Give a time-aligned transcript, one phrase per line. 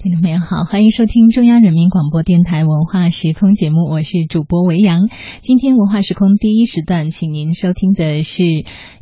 [0.00, 5.08] 听众朋友好，欢迎收听中央人民广播电台文化时空节目，我是主播维扬。
[5.40, 8.44] 今天文化时空第一时段，请您收听的是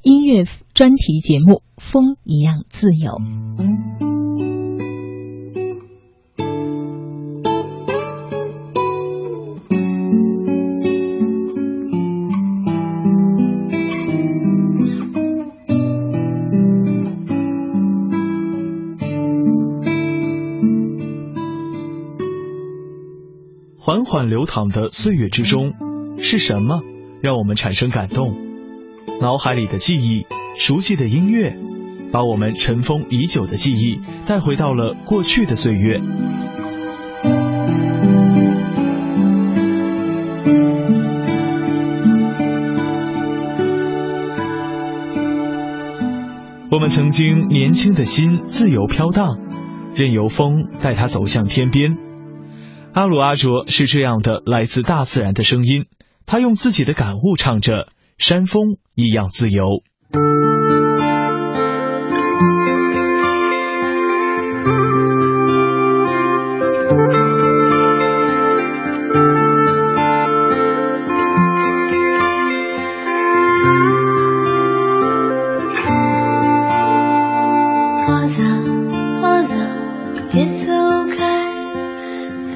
[0.02, 3.12] 音乐专题节目《风一样自由》。
[24.06, 25.72] 缓缓流淌的岁月之中，
[26.18, 26.80] 是什么
[27.20, 28.36] 让我们产生感动？
[29.20, 31.58] 脑海里的记忆，熟悉的音乐，
[32.12, 36.00] 把我们尘封已久的记忆带回到了过去的岁月。
[46.70, 49.36] 我们曾经年轻的心自由飘荡，
[49.96, 51.98] 任由风带它走向天边。
[52.96, 55.84] 阿鲁阿卓是这样的，来自大自然的声音。
[56.24, 59.82] 他用自己的感悟唱着：“山峰一样自由。”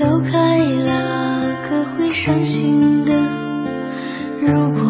[0.00, 3.12] 走开了阿哥会伤心的。
[4.40, 4.80] 如果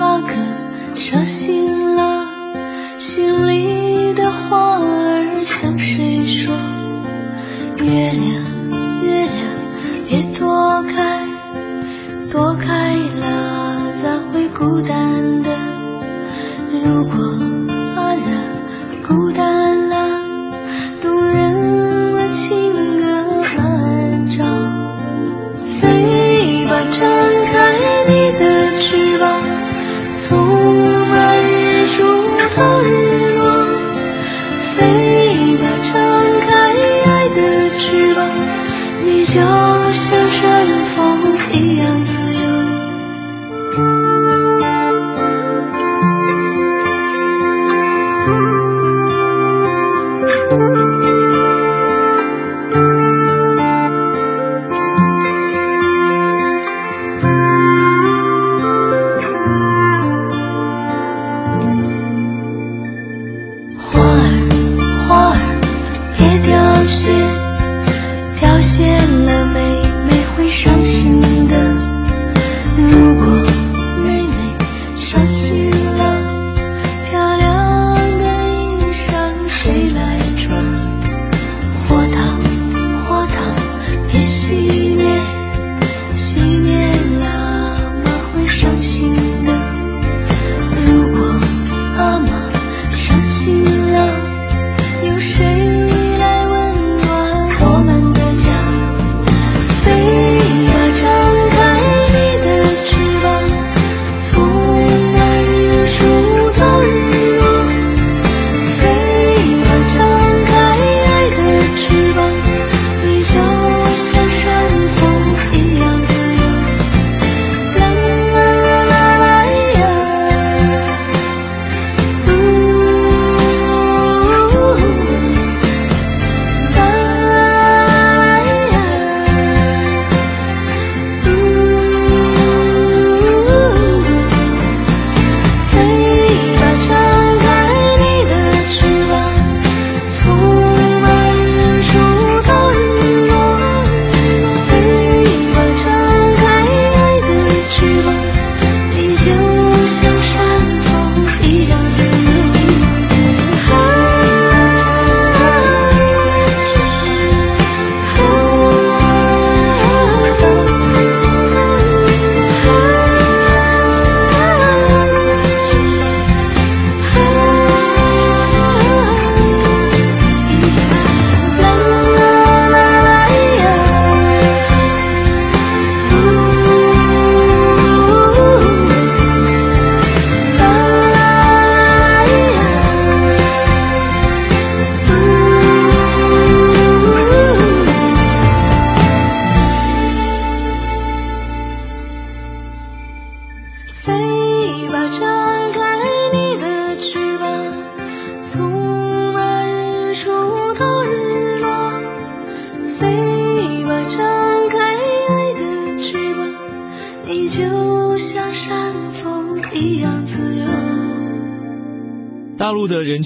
[0.00, 0.32] 阿哥
[0.96, 1.69] 伤心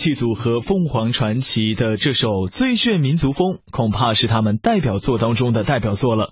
[0.04, 6.28] 陆的人气组合凤凰传奇的这首《最炫民族风》，恐怕是他们代表作当中的代表作了。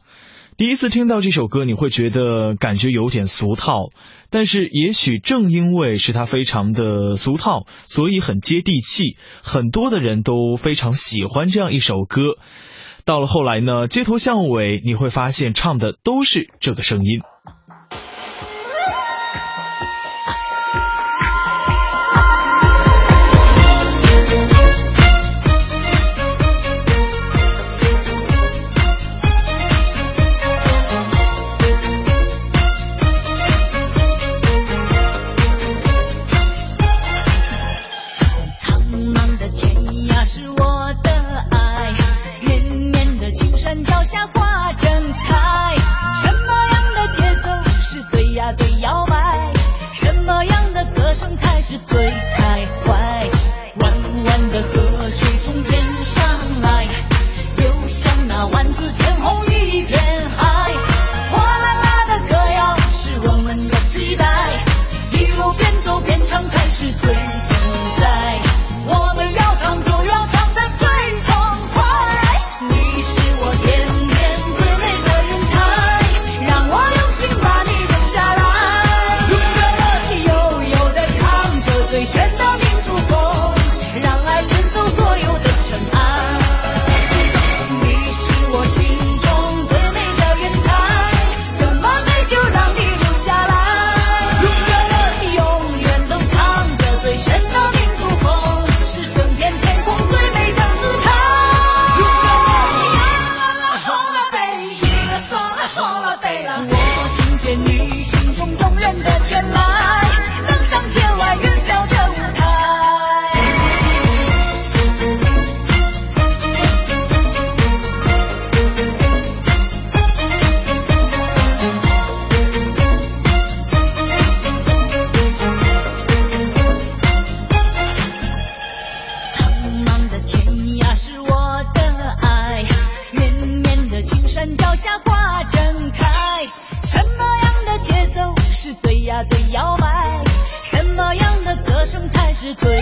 [0.59, 3.89] 第一次听到这首歌，你会觉得感觉有点俗套，
[4.29, 12.37] 但是也许正因为是它非常的俗套，所以很接地气，很多的人都非常喜欢这样一首歌。
[13.07, 17.21] 到了后来呢，街头巷尾你会发现唱的都是这个声音。
[51.15, 52.62] 什么才是最开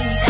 [0.01, 0.30] Bye.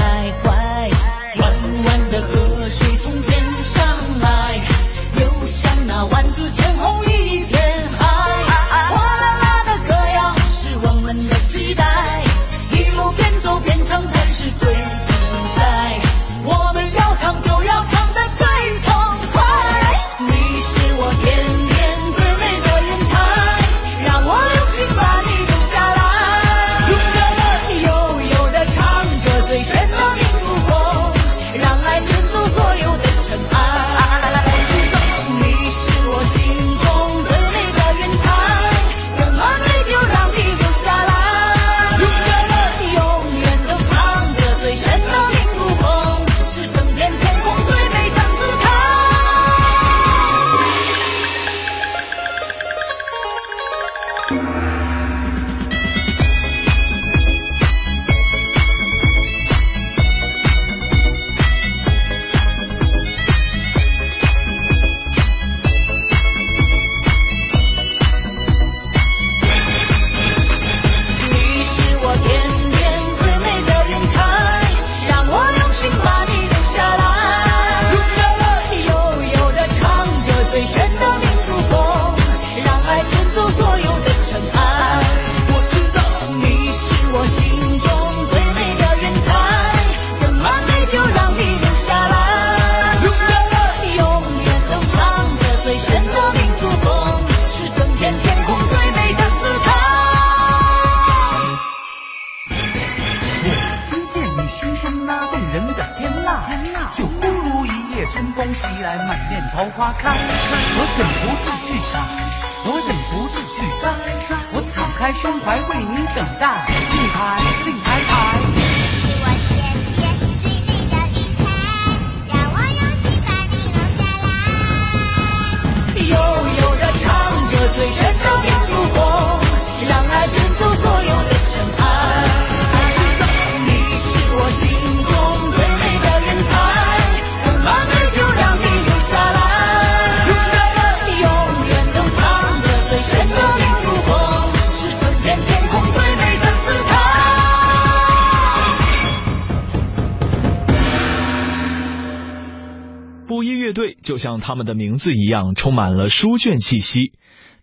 [154.21, 157.11] 像他们的名字一样，充满了书卷气息。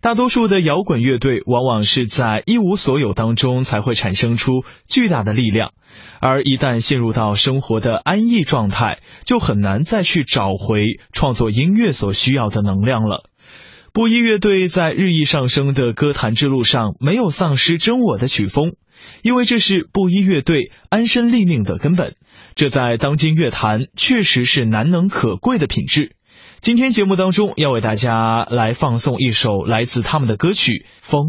[0.00, 5.72] 大多数的摇滚乐队往往是在一无所有当中才会产生出巨大的力量，
[6.20, 13.24] 而一旦陷入到生活的安逸状态，就很难再去找回创作音乐所需要的能量了。
[13.92, 18.74] 布衣乐队在日益上升的歌坛之路上，没有丧失真我的曲风，
[19.22, 22.14] 因为这是布衣乐队安身立命的根本。
[22.54, 26.12] 这在当今乐坛确实是难能可贵的品质。
[26.60, 31.22] 今天节目当中要为大家来放送一首来自他们的歌曲《风》。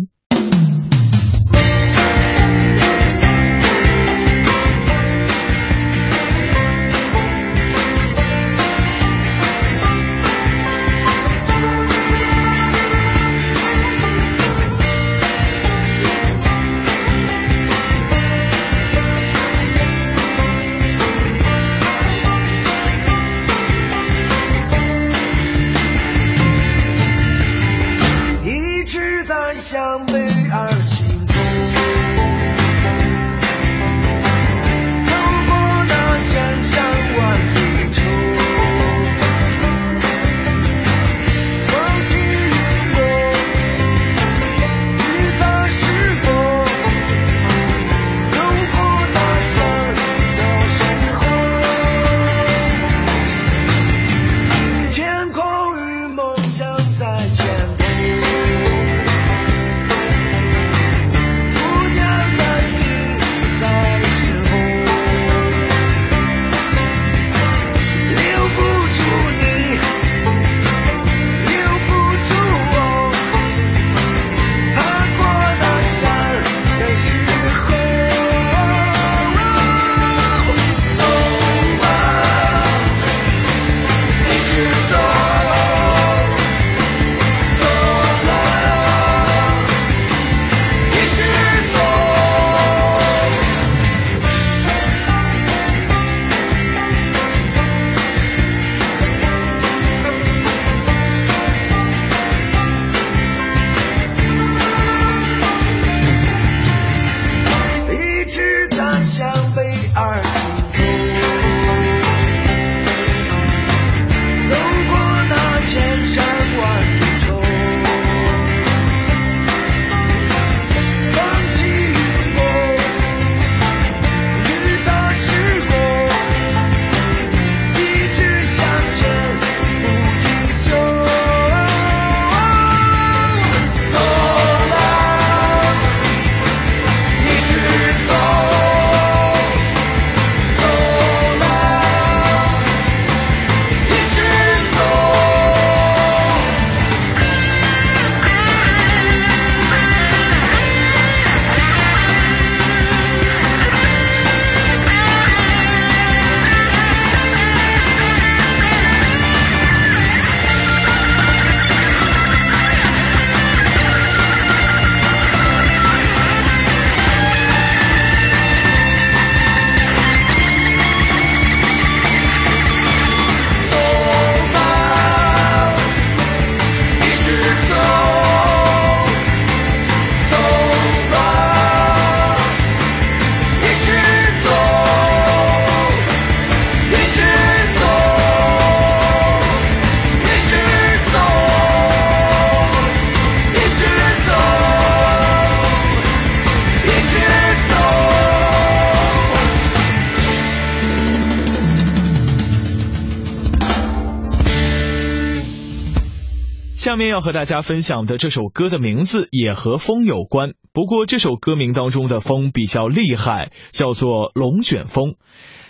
[206.89, 215.13] 下面要和大家分享的这首歌的名字也和风有关，不过这首歌名当中的风比较厉害，叫做龙卷风。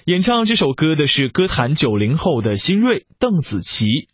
[0.06, 4.08] 演唱这首歌的是歌坛九零后的新锐邓紫棋。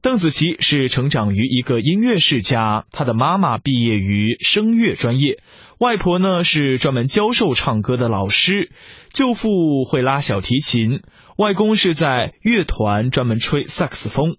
[0.00, 5.42] 邓紫棋是成长于一个音乐世家，她的妈妈毕业于声乐专业，
[5.78, 8.72] 外婆呢是专门教授唱歌的老师，
[9.12, 9.50] 舅父
[9.84, 11.02] 会拉小提琴，
[11.36, 14.36] 外公是在乐团专门吹萨克斯风。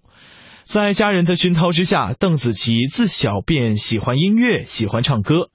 [0.72, 5.50] 在家人的熏陶之下，邓紫棋自小便喜欢音乐，喜欢唱歌。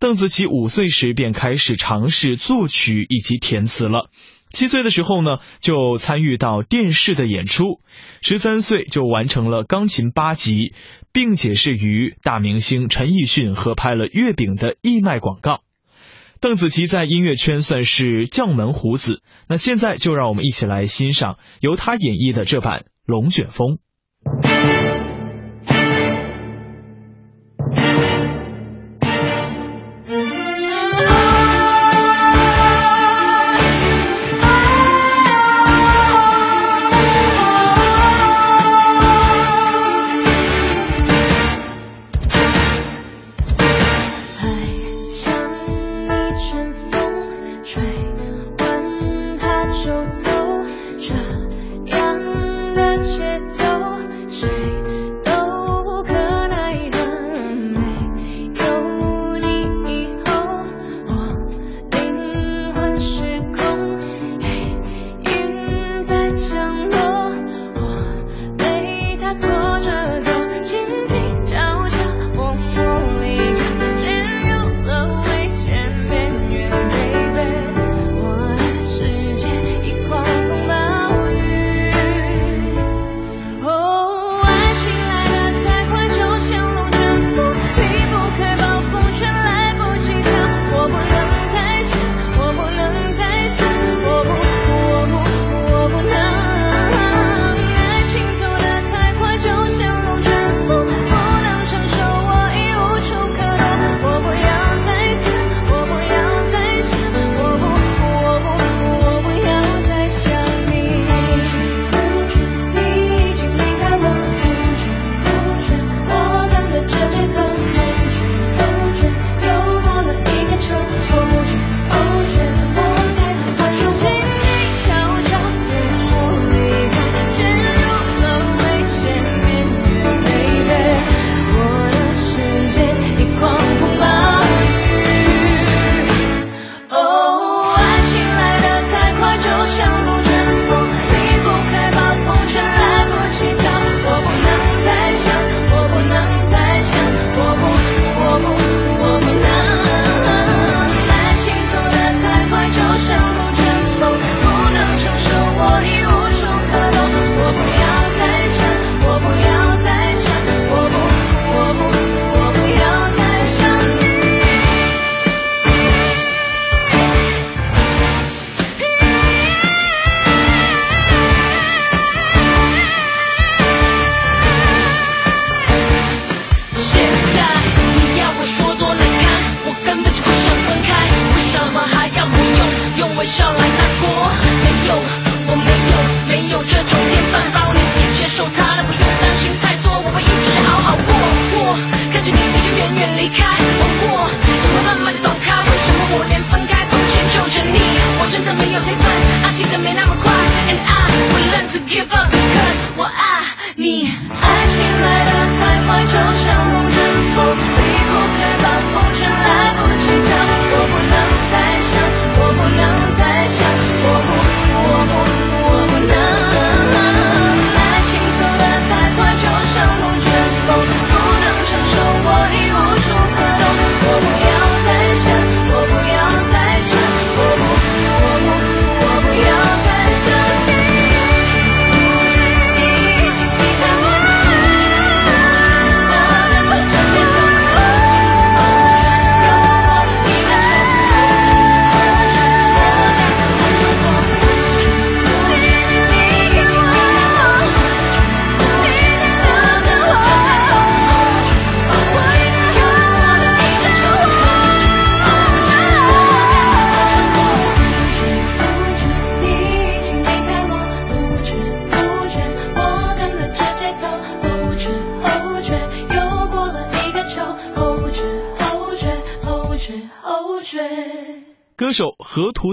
[0.00, 4.08] 邓紫棋五岁时便开始尝试作曲以及填词了。
[4.50, 7.78] 七岁的时候呢，就参与到电视的演出。
[8.20, 10.72] 十三岁就完成了钢琴八级，
[11.12, 15.60] 并且是与大明星陈奕迅合拍了月饼的义卖广告。
[16.40, 19.22] 邓紫棋在音乐圈算是将门虎子。
[19.48, 22.86] 那现在就让我们一起来欣赏由她演绎的这版。
[23.06, 23.76] 龙卷风》。
[24.42, 24.77] 歌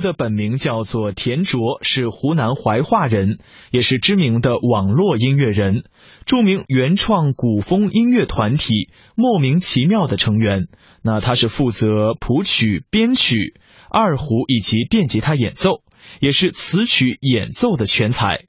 [0.06, 3.40] 的本名叫做田卓，是湖南怀化人，
[3.72, 5.84] 也是知名的网络音乐人，
[6.28, 10.68] 著名原创古风音乐团体莫名其妙的成员。
[11.02, 13.56] 那他是负责谱曲、编曲、
[13.90, 15.82] 二胡以及电吉他演奏，
[16.20, 18.46] 也是词曲演奏的全才。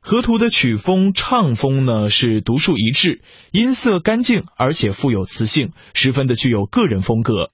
[0.00, 7.50] 河图的曲风唱风呢是独树一帜，音色干净，而且富有磁性，十分的具有个人风格。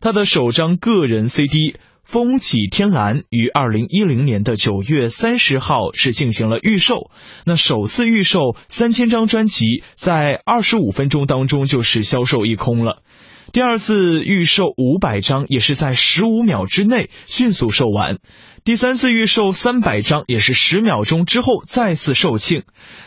[0.00, 1.72] 他的首张个人 CD
[2.12, 7.10] 《风起天蓝》于二零一零年的九月三十号是进行了预售。
[7.46, 12.98] 那首次预售三千张专辑，在二十五分钟当中就是销售一空了。
[13.50, 18.18] 第二次预售五百张，也是在十五秒之内迅速售完。
[18.62, 22.64] 第三次预售三百张，也是十秒钟之后再次售罄。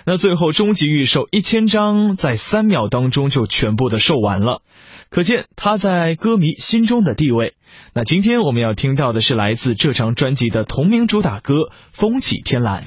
[0.08, 4.63] 那最后终极预售一千张，在三秒当中就全部的售完了，
[5.12, 7.54] 可见他在歌迷心中的地位。
[7.94, 11.54] 那今天我们要听到的是来自这张专辑的同名主打歌
[11.92, 12.82] 《风起天蓝》。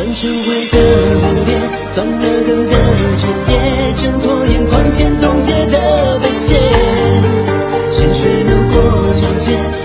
[0.00, 0.78] 断成灰的
[1.34, 1.60] 离别，
[1.94, 2.72] 断了灯的
[3.18, 6.58] 彻夜，挣脱眼眶前冻结的卑贱，
[7.90, 9.79] 鲜血流过长街。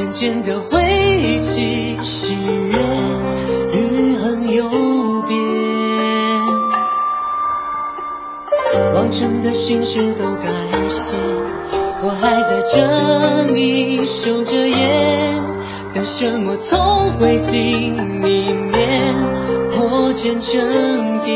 [0.00, 0.82] 渐渐的，回
[1.18, 2.78] 忆起喜悦，
[3.70, 4.70] 余恨有
[5.28, 5.36] 别。
[8.94, 10.48] 往尘的心事都改
[10.88, 11.14] 写，
[12.02, 15.34] 我还在这里守着夜，
[15.92, 16.56] 等什么？
[16.56, 17.52] 从灰烬
[18.22, 19.14] 里面
[19.70, 21.34] 破茧成蝶。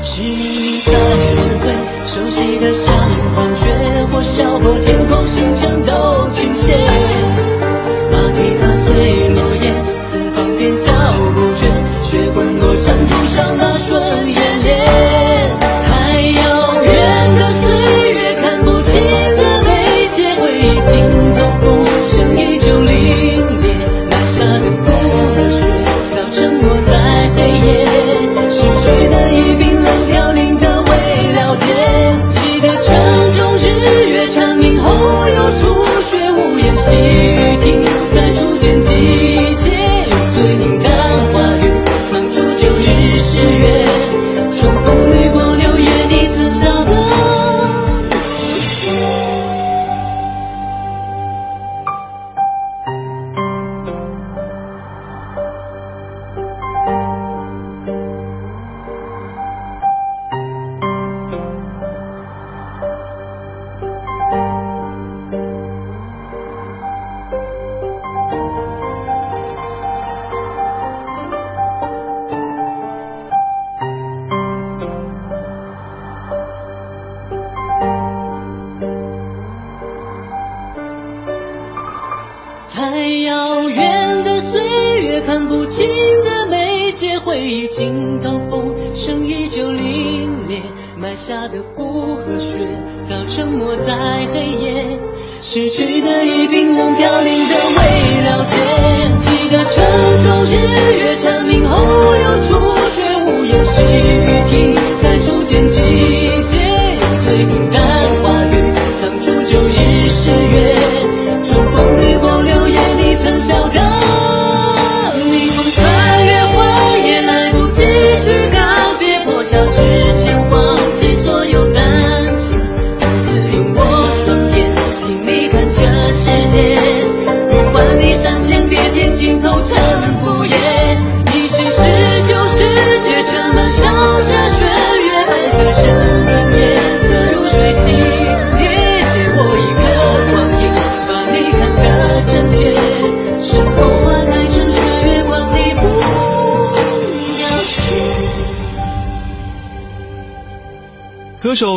[0.00, 0.92] 是你在
[1.34, 1.83] 轮回。
[2.06, 2.94] 熟悉的像
[3.34, 6.74] 狂犬，或笑破天空星辰都倾斜。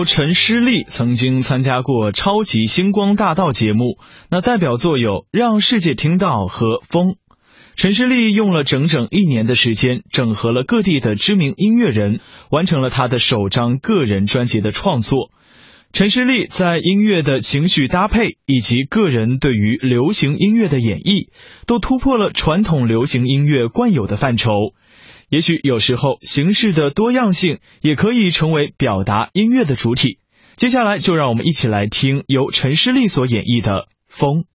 [0.08, 3.98] 陈诗丽曾经参加过《超级星光大道》节目，
[4.32, 7.08] 那代表作有《让世界听到》和《风》。
[7.76, 15.30] 陈诗丽用了整整一年的时间，整合了各地的知名音乐人，完成了她的首张个人专辑的创作。
[15.92, 21.28] 陈诗丽在音乐的情绪搭配以及个人对于流行音乐的演绎，
[21.66, 24.52] 都突破了传统流行音乐惯有的范畴。
[25.30, 30.20] 也许有时候形式的多样性也可以成为表达音乐的主体。
[30.56, 34.46] 接下来就让我们一起来听由陈诗丽所演绎的《风》。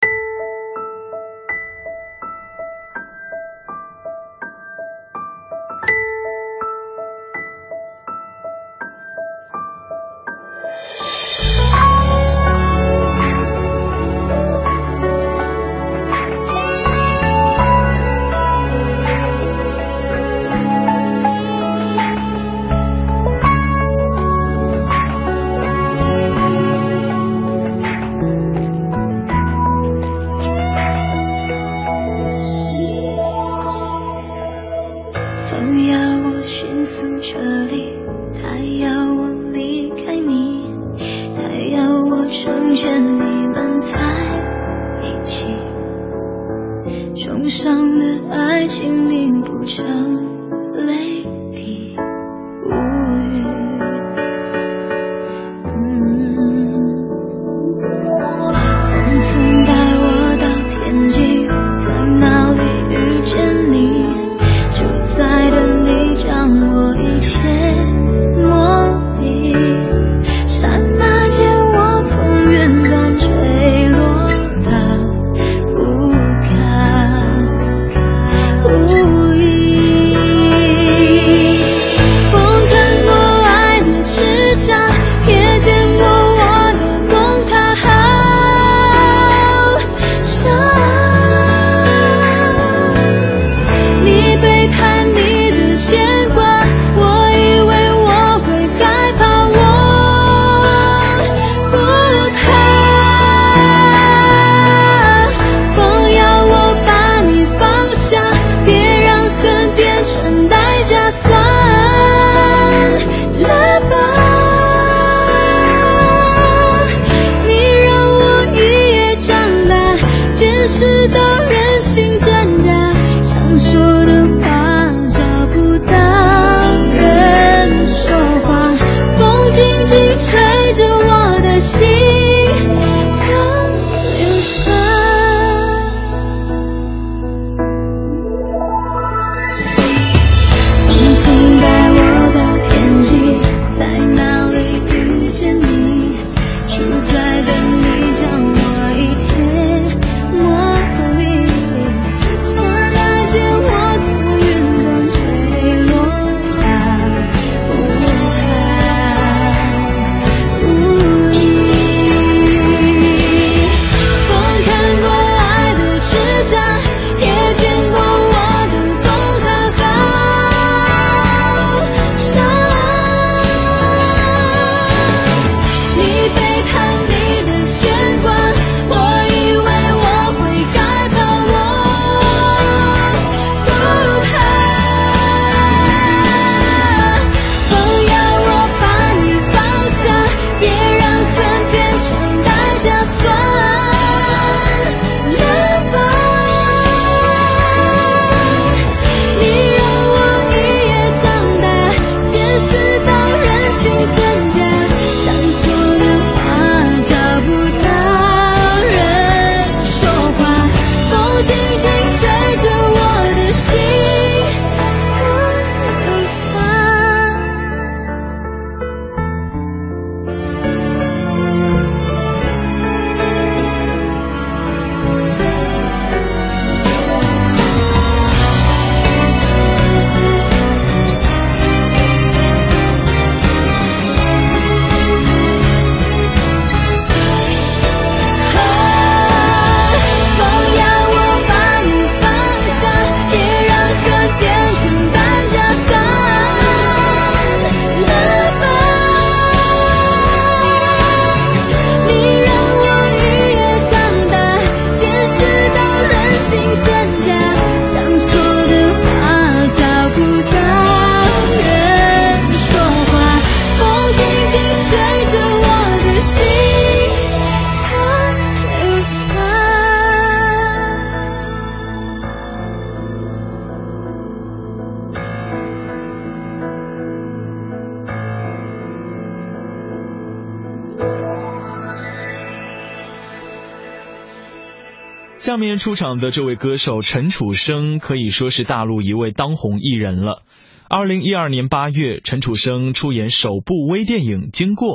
[285.63, 290.43] 面出场的这位歌手陈楚生可以说是大陆一位当红艺人了。
[290.89, 294.89] 二零一二年八月，陈楚生出演首部微电影《经过》。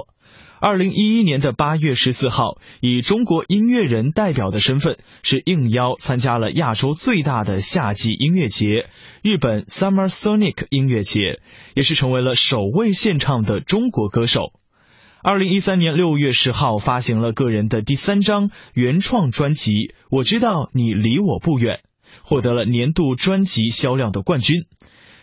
[0.59, 8.89] 二零一一年的八月十四号，以中国音乐人代表的身份，是应邀参加了亚洲最大的夏季音乐节——
[9.23, 11.39] 日本 Summer Sonic 音乐节，
[11.75, 14.51] 也是成为了首位献唱的中国歌手。
[15.29, 19.71] 二零一三年六月十号，发行了个人的第三张原创专辑
[20.09, 21.81] 《我知道你离我不远》，
[22.23, 24.63] 获得了年度专辑销量的冠军。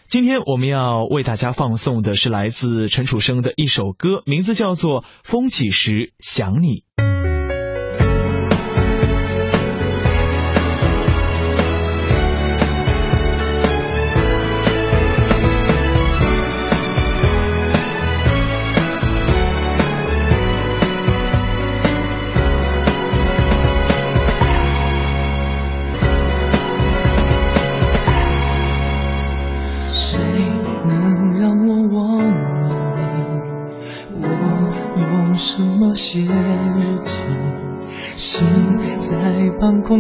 [0.07, 6.85] 今天我们要为大家放送的是来自陈楚生的一首歌，名字叫做《风起时想你》。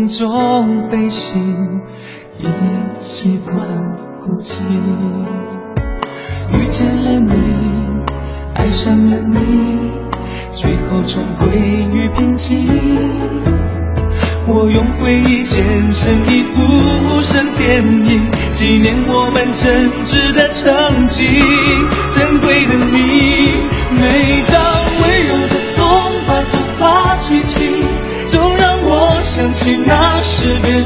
[0.09, 1.41] 中飞行，
[2.39, 2.47] 已
[3.01, 3.55] 习惯
[4.21, 4.59] 孤寂。
[6.53, 7.33] 遇见了你，
[8.55, 9.93] 爱上了你，
[10.53, 12.65] 最后终归于平静。
[14.47, 21.25] 我用回忆剪成一部声电影，纪念我们真挚的曾经。
[22.09, 23.04] 珍贵的你，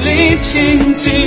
[0.00, 1.17] 离情近。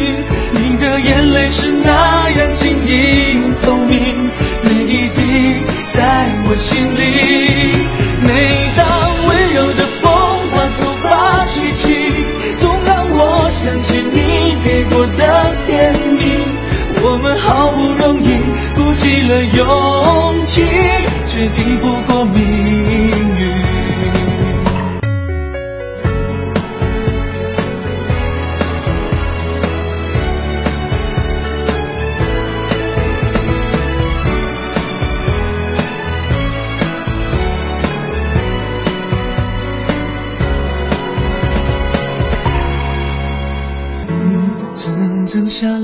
[45.51, 45.77] 下了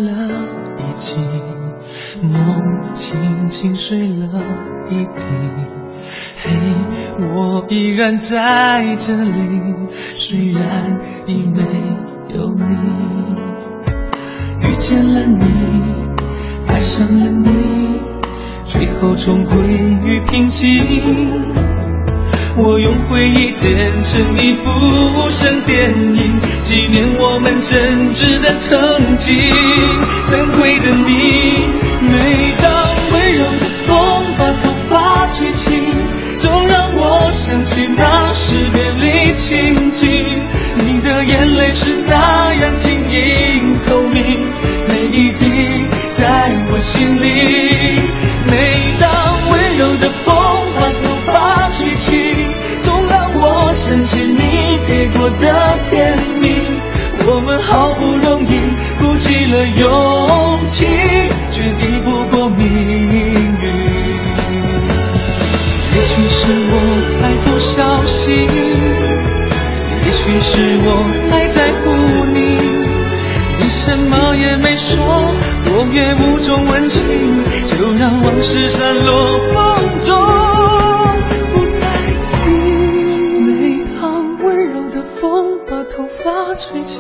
[0.78, 1.18] 一季，
[2.22, 2.40] 梦
[2.96, 4.24] 轻轻睡了
[4.90, 5.20] 一地。
[6.42, 6.50] 嘿，
[7.20, 9.60] 我依然在这里，
[10.16, 11.62] 虽然已没
[12.30, 12.64] 有你。
[14.62, 15.44] 遇见了你，
[16.70, 18.00] 爱上了你，
[18.64, 21.97] 最后终归于平静。
[22.60, 29.38] 我用回忆剪成一部无声电影，纪念我们真挚的曾经。
[30.26, 31.70] 珍贵的你，
[32.02, 32.68] 每当
[33.12, 35.72] 温柔的风把头发吹起，
[36.40, 40.42] 总让我想起那时别离情景。
[40.78, 44.48] 你的眼泪是那样晶莹透明，
[44.88, 48.00] 每一滴在我心里。
[48.50, 48.54] 每
[49.00, 49.07] 当
[54.88, 56.64] 给过的甜蜜，
[57.28, 58.52] 我们好不容易
[59.00, 60.86] 鼓起了勇气，
[61.52, 63.34] 却抵不过命运。
[65.94, 66.74] 也许是我
[67.20, 68.48] 太过小心，
[70.06, 70.90] 也许是我
[71.30, 71.92] 太在乎
[72.34, 72.38] 你，
[73.60, 74.96] 你什么也没说，
[75.66, 77.02] 我也无从问起，
[77.78, 80.57] 就让往事散落风中。
[86.58, 86.98] 吹起，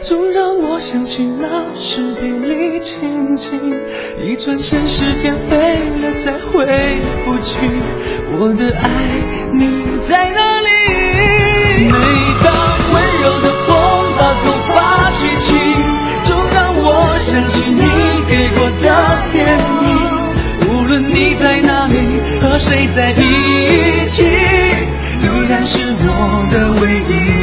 [0.00, 3.50] 总让我想起那时别离情景。
[4.22, 6.64] 一转身，时间飞了，再回
[7.26, 7.56] 不去。
[8.38, 8.88] 我的爱，
[9.52, 10.68] 你在哪里？
[11.82, 11.90] 每
[12.44, 12.46] 当
[12.92, 13.68] 温柔的风
[14.16, 15.52] 把头发吹起，
[16.24, 16.86] 总让我
[17.18, 17.82] 想起你
[18.28, 18.86] 给过的
[19.32, 19.82] 甜蜜。
[20.68, 21.94] 无论你在哪里，
[22.40, 27.39] 和谁在一起，依然是我的唯一。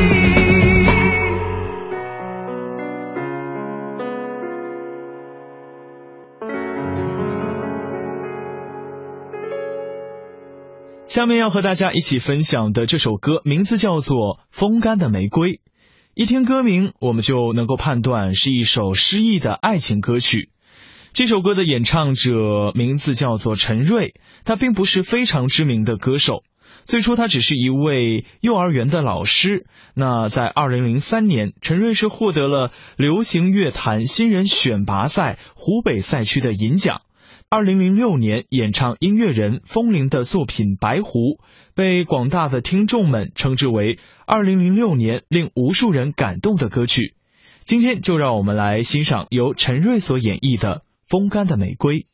[11.18, 14.16] 下面要和大家一起分享的这首歌，名字叫做
[14.52, 15.54] 《风干的玫瑰》。
[16.14, 20.52] 一听歌名，我们就能够判断是一首诗意的爱情歌曲。
[21.14, 24.14] 这首歌的演唱者名字叫做陈瑞，
[24.46, 26.44] 他并不是非常知名的歌手。
[26.86, 29.66] 最初他只是一位幼儿园的老师。
[29.96, 37.02] 那在二零零三年，陈瑞是获得了流行乐坛新人选拔赛湖北赛区的银奖。
[37.50, 41.36] 二零零六年，演唱音乐人风铃的作品《白狐》，
[41.76, 47.16] 被广大的听众们称之为二零零六年令无数人感动的歌曲。
[47.64, 50.76] 今天就让我们来欣赏由陈瑞所演绎的
[51.08, 52.06] 《风干的玫瑰》。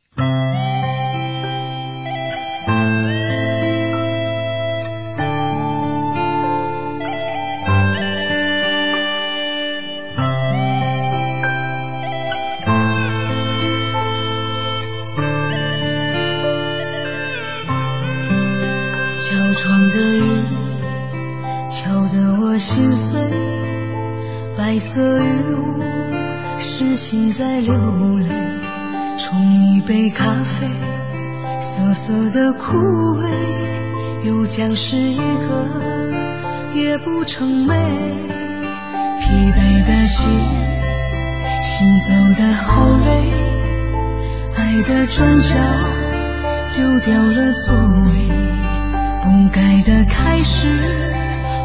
[34.56, 35.66] 将是一个
[36.74, 37.74] 夜不成寐。
[39.18, 40.30] 疲惫的心，
[41.60, 43.08] 行走的好累。
[44.54, 45.54] 爱的转角，
[46.72, 47.74] 丢掉了座
[48.12, 48.28] 位。
[49.24, 50.68] 不该的开始，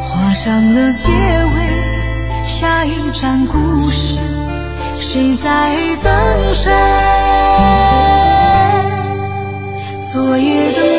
[0.02, 2.42] 画上了结尾。
[2.44, 4.18] 下一站故事，
[4.96, 6.72] 谁在等谁？
[10.12, 10.89] 昨夜的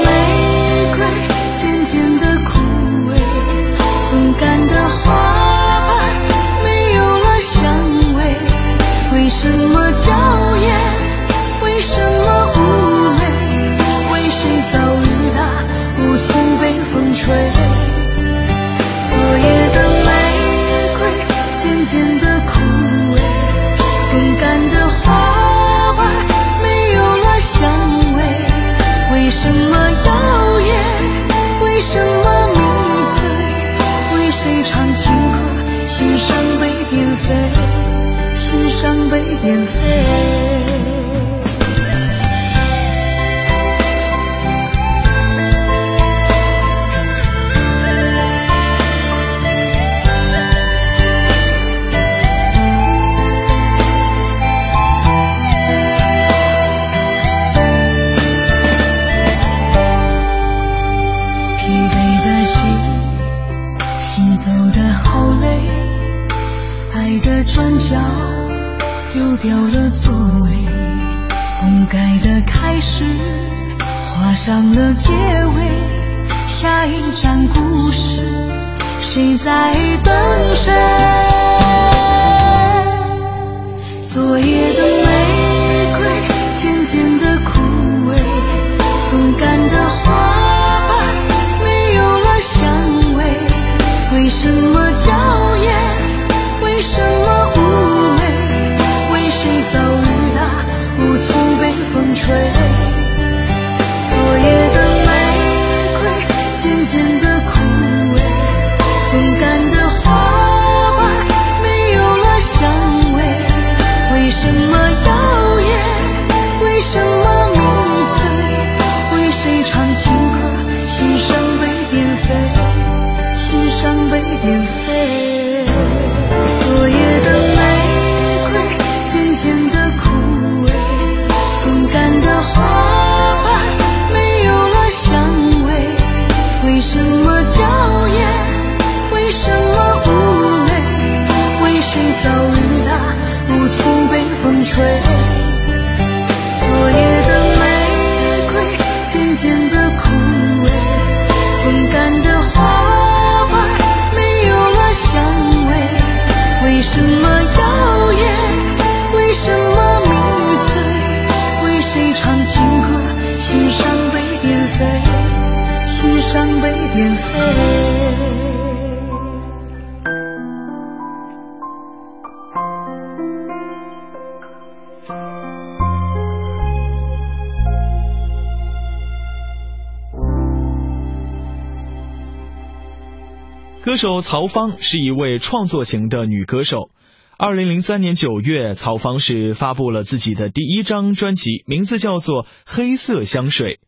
[183.92, 186.92] 歌手曹芳是一位创作型的女歌手。
[187.38, 193.82] 二零零三年九月，曹芳是发布了自己的第一张专辑，名字叫做《黑色香水》。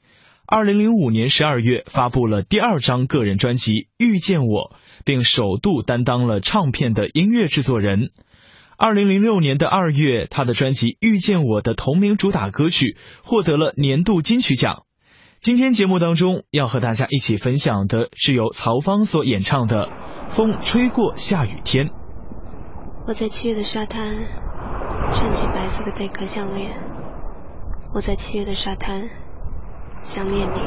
[0.46, 4.76] 二零零五年十二月，发布了第二张个人专辑《遇见我》，
[5.06, 8.10] 并首度担当了唱片的音乐制作人。
[8.76, 14.84] 二零零六年的二月，他的专辑《遇见我》的同名主打歌曲获得了年度金曲奖。
[15.44, 19.90] 今天节目当中要和大家一起分享的是由曹芳所演唱的
[20.30, 21.88] 《风吹过下雨天》。
[23.06, 24.16] 我在七月的沙滩
[25.12, 26.72] 穿起白色的贝壳项链，
[27.94, 29.10] 我在七月的沙滩
[30.00, 30.62] 想念你。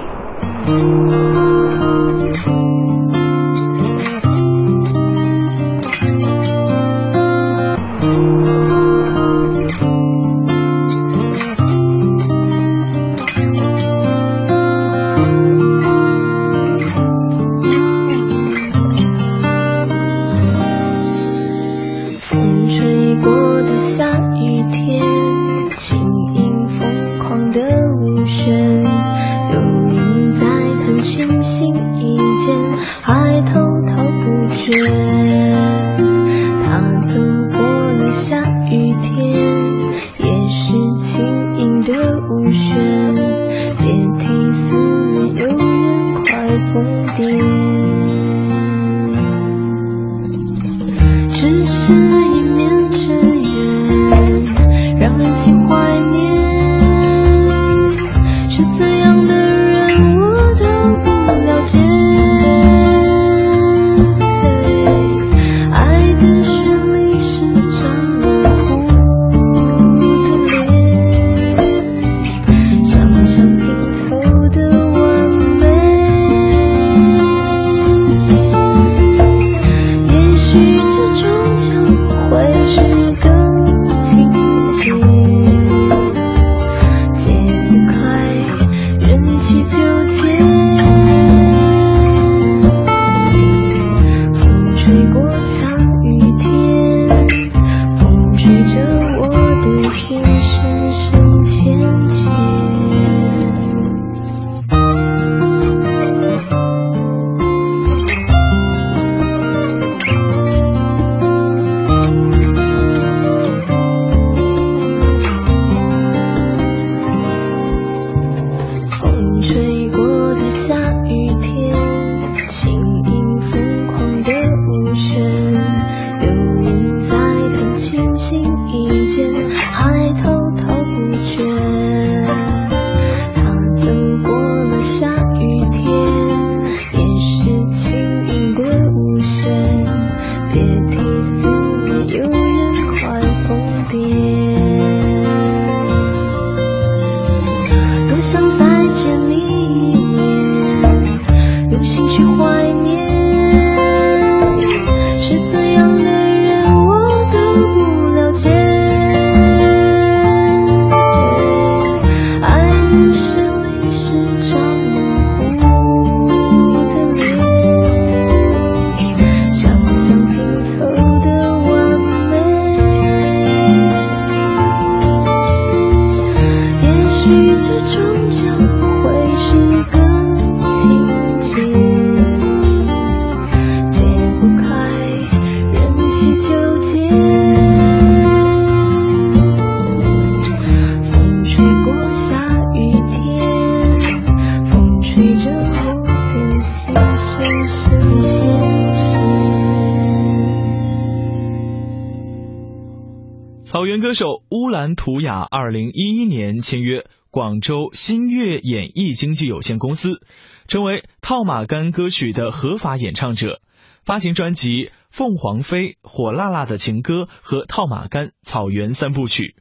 [203.64, 210.22] 草原歌手乌兰图雅二零一一年签约广州新月演艺经纪有限公司，
[210.66, 213.60] 成为套马杆歌曲的合法演唱者，
[214.02, 214.70] 发行专辑
[215.16, 219.54] 《凤凰飞》《火辣辣的情歌》和《套马杆草原三部曲》。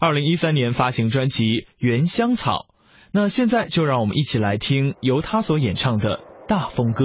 [0.00, 1.44] 二零一三年发行专辑
[1.78, 2.66] 《原香草》。
[3.12, 7.04] 那现在就让我们一起来听由他所演唱的《大风歌》。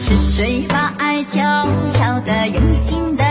[0.00, 1.40] 是谁把爱悄
[1.92, 3.23] 悄的用心的？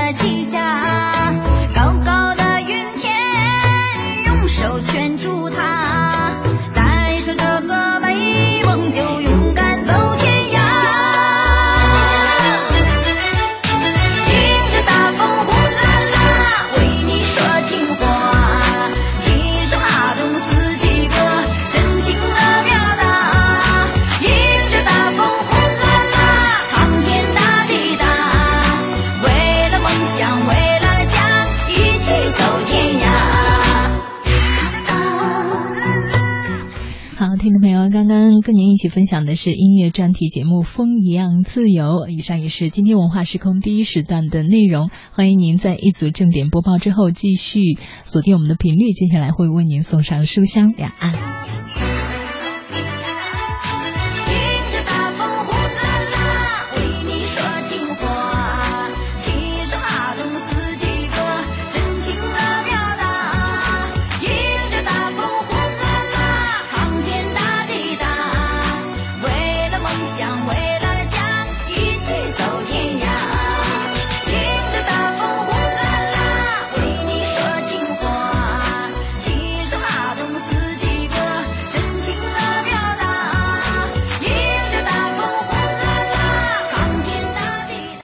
[38.90, 44.90] 分享的是音乐专题节目《风一样自由》，以上也是今天文化时空第一时段的内容。
[45.12, 52.03] 欢迎您在一组正点播报之后继续锁定我们的频率，接下来会为您送上书香两岸。